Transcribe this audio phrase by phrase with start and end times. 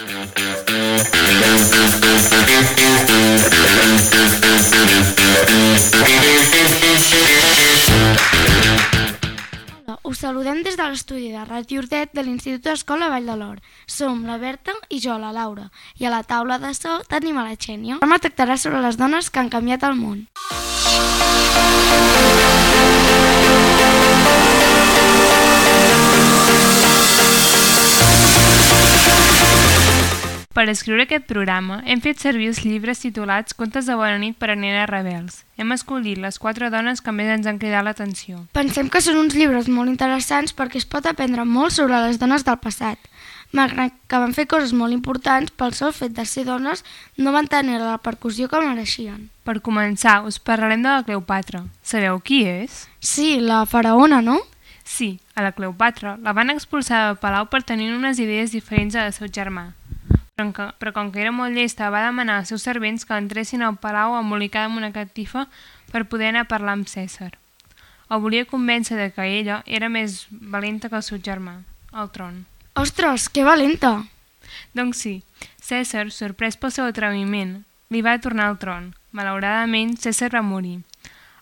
[0.00, 0.08] Hola,
[10.04, 13.60] us saludem des de l'estudi de Ràdio Urdet de l'Institut d'Escola Vall de l'Or.
[13.84, 15.68] Som la Berta i jo, la Laura,
[16.00, 18.00] i a la taula de so tenim a la Xènia.
[18.00, 20.24] Programa tractarà sobre les dones que han canviat el món.
[30.60, 34.50] Per escriure aquest programa hem fet servir els llibres titulats Contes de bona nit per
[34.52, 35.38] a nenes rebels.
[35.56, 38.42] Hem escollit les quatre dones que més ens han cridat l'atenció.
[38.52, 42.44] Pensem que són uns llibres molt interessants perquè es pot aprendre molt sobre les dones
[42.44, 43.00] del passat.
[43.56, 46.84] Malgrat que van fer coses molt importants, pel sol fet de ser dones,
[47.16, 49.30] no van tenir la repercussió que mereixien.
[49.48, 51.64] Per començar, us parlarem de la Cleopatra.
[51.80, 52.84] Sabeu qui és?
[53.00, 54.42] Sí, la faraona, no?
[54.84, 59.08] Sí, a la Cleopatra la van expulsar del palau per tenir unes idees diferents a
[59.08, 59.70] del seu germà.
[60.40, 64.16] Però, com que era molt llesta, va demanar als seus servents que entressin al palau
[64.18, 65.46] embolicada amb una catifa
[65.92, 67.32] per poder anar a parlar amb Cèsar.
[68.10, 71.60] El volia convèncer de que ella era més valenta que el seu germà,
[71.92, 72.46] al tron.
[72.74, 74.00] Ostres, que valenta!
[74.74, 75.14] Doncs sí,
[75.62, 77.60] Cèsar, sorprès pel seu atreviment,
[77.90, 78.90] li va tornar al tron.
[79.12, 80.80] Malauradament, Cèsar va morir.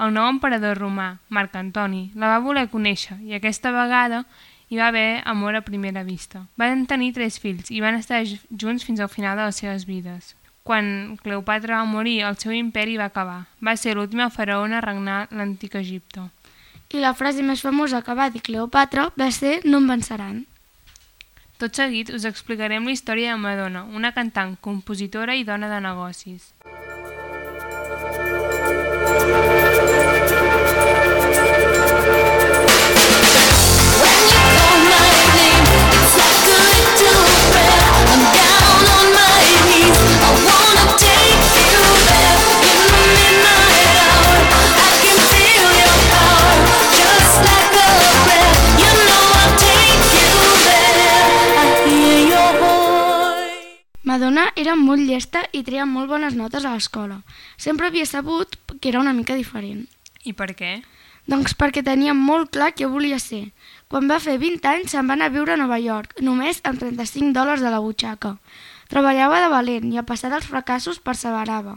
[0.00, 4.24] El nou emperador romà, Marc Antoni, la va voler conèixer i aquesta vegada
[4.68, 6.46] hi va haver amor a primera vista.
[6.56, 10.34] Van tenir tres fills i van estar junts fins al final de les seves vides.
[10.64, 13.44] Quan Cleopatra va morir, el seu imperi va acabar.
[13.60, 16.30] Va ser l'última faraona a regnar l'antic Egipte.
[16.94, 20.44] I la frase més famosa que va dir Cleopatra va ser no em venceran.
[21.60, 26.54] Tot seguit us explicarem la història de Madonna, una cantant, compositora i dona de negocis.
[54.34, 57.20] Madonna era molt llesta i treia molt bones notes a l'escola.
[57.56, 59.84] Sempre havia sabut que era una mica diferent.
[60.26, 60.70] I per què?
[61.30, 63.52] Doncs perquè tenia molt clar què volia ser.
[63.86, 66.82] Quan va fer 20 anys se'n va anar a viure a Nova York, només amb
[66.82, 68.34] 35 dòlars de la butxaca.
[68.90, 71.76] Treballava de valent i a passar dels fracassos perseverava.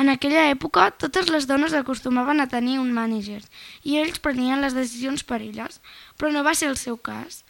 [0.00, 3.42] En aquella època, totes les dones acostumaven a tenir un mànager
[3.84, 5.82] i ells prenien les decisions per elles,
[6.16, 7.44] però no va ser el seu cas.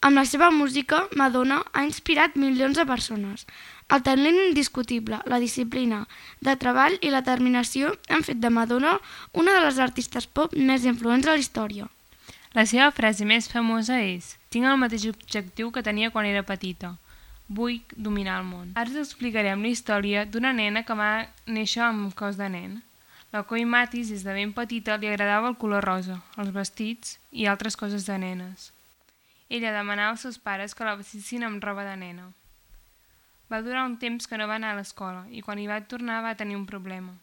[0.00, 3.42] Amb la seva música, Madonna ha inspirat milions de persones.
[3.92, 6.06] El talent indiscutible, la disciplina
[6.40, 8.94] de treball i la determinació han fet de Madonna
[9.42, 11.90] una de les artistes pop més influents de la història.
[12.56, 16.94] La seva frase més famosa és Tinc el mateix objectiu que tenia quan era petita.
[17.46, 18.72] Vull dominar el món.
[18.80, 21.12] Ara us explicarem la història d'una nena que va
[21.46, 22.80] néixer amb cos de nen.
[23.36, 27.46] La Coi Matis, des de ben petita, li agradava el color rosa, els vestits i
[27.46, 28.70] altres coses de nenes.
[29.50, 32.28] Ella demanava als seus pares que la vestissin amb roba de nena.
[33.50, 36.20] Va durar un temps que no va anar a l'escola i quan hi va tornar
[36.22, 37.16] va tenir un problema.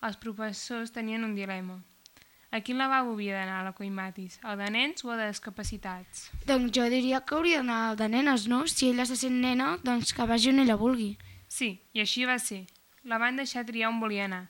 [0.00, 1.76] Els professors tenien un dilema.
[2.50, 4.38] A quin lavabo havia d'anar la Coimatis?
[4.40, 6.30] El de nens o el de discapacitats?
[6.48, 8.64] Doncs jo diria que hauria d'anar al de nenes, no?
[8.72, 11.18] Si ella se sent nena, doncs que vagi on ella vulgui.
[11.52, 12.64] Sí, i així va ser.
[13.04, 14.46] La van deixar triar on volia anar.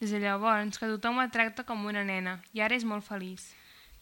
[0.00, 3.50] Des de llavors que tothom la tracta com una nena i ara és molt feliç.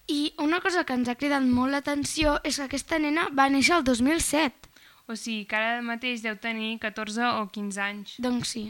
[0.09, 3.77] I una cosa que ens ha cridat molt l'atenció és que aquesta nena va néixer
[3.77, 4.71] el 2007.
[5.09, 8.15] O sigui que ara mateix deu tenir 14 o 15 anys.
[8.25, 8.65] Doncs sí.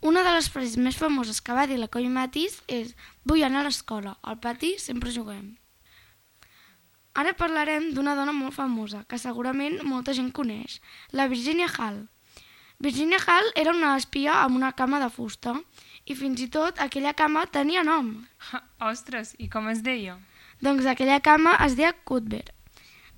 [0.00, 2.96] Una de les frases més famoses que va dir la Coi Matis és
[3.28, 5.52] Vull anar a l'escola, al pati sempre juguem.
[7.14, 10.80] Ara parlarem d'una dona molt famosa, que segurament molta gent coneix,
[11.12, 12.06] la Virginia Hall.
[12.82, 15.52] Virginia Hall era una espia amb una cama de fusta
[16.08, 18.14] i fins i tot aquella cama tenia nom.
[18.50, 20.16] Ha, ostres, i com es deia?
[20.62, 22.52] Doncs aquella cama es deia Cuthbert.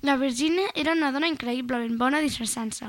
[0.01, 2.87] La Virginia era una dona increïblement bona disfressant-se.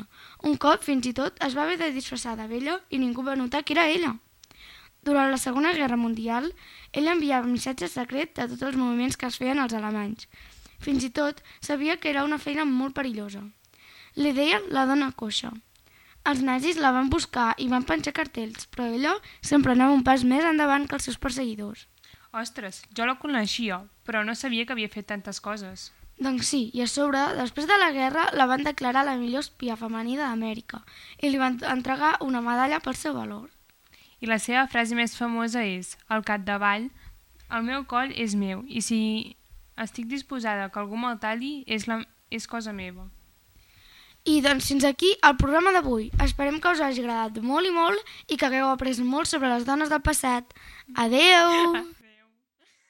[0.48, 3.34] Un cop, fins i tot, es va haver de disfressar de vella i ningú va
[3.36, 4.14] notar que era ella.
[5.04, 6.48] Durant la Segona Guerra Mundial,
[6.92, 10.24] ella enviava missatges secrets de tots els moviments que es feien als alemanys.
[10.80, 13.42] Fins i tot, sabia que era una feina molt perillosa.
[14.16, 15.50] Li deien la dona coixa.
[16.24, 20.24] Els nazis la van buscar i van penjar cartells, però ella sempre anava un pas
[20.24, 21.84] més endavant que els seus perseguidors.
[22.32, 25.90] Ostres, jo la coneixia, però no sabia que havia fet tantes coses.
[26.16, 29.76] Doncs sí, i a sobre, després de la guerra, la van declarar la millor espia
[29.76, 30.80] femenina d'Amèrica
[31.20, 33.50] i li van entregar una medalla pel seu valor.
[34.24, 36.88] I la seva frase més famosa és Al capdavall,
[37.52, 39.00] el meu coll és meu i si
[39.76, 42.00] estic disposada que algú me'l talli és, la,
[42.32, 43.10] és cosa meva.
[44.26, 46.08] I doncs fins aquí el programa d'avui.
[46.24, 49.68] Esperem que us hagi agradat molt i molt i que hagueu après molt sobre les
[49.68, 50.56] dones del passat.
[50.96, 51.84] Adeu!